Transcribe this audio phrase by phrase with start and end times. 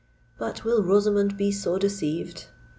[0.39, 2.47] But will Rosamond be so deceived?